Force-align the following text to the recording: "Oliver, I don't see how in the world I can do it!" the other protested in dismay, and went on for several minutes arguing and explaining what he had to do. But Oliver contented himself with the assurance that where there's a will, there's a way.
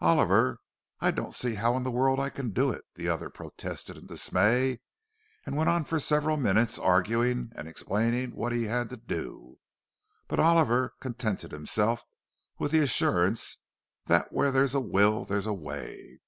"Oliver, 0.00 0.58
I 0.98 1.12
don't 1.12 1.36
see 1.36 1.54
how 1.54 1.76
in 1.76 1.84
the 1.84 1.92
world 1.92 2.18
I 2.18 2.30
can 2.30 2.50
do 2.50 2.72
it!" 2.72 2.82
the 2.96 3.08
other 3.08 3.30
protested 3.30 3.96
in 3.96 4.08
dismay, 4.08 4.80
and 5.46 5.56
went 5.56 5.68
on 5.70 5.84
for 5.84 6.00
several 6.00 6.36
minutes 6.36 6.80
arguing 6.80 7.52
and 7.54 7.68
explaining 7.68 8.32
what 8.32 8.50
he 8.50 8.64
had 8.64 8.90
to 8.90 8.96
do. 8.96 9.60
But 10.26 10.40
Oliver 10.40 10.94
contented 10.98 11.52
himself 11.52 12.02
with 12.58 12.72
the 12.72 12.80
assurance 12.82 13.58
that 14.06 14.32
where 14.32 14.50
there's 14.50 14.74
a 14.74 14.80
will, 14.80 15.24
there's 15.24 15.46
a 15.46 15.54
way. 15.54 16.18